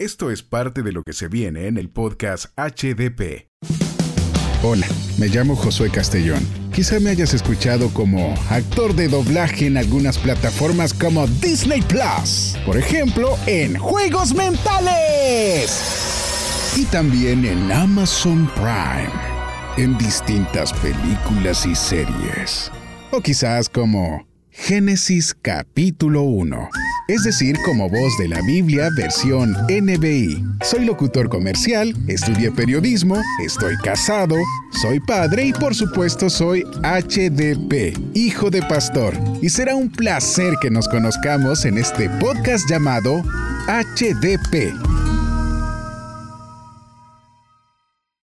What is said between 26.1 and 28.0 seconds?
1 es decir, como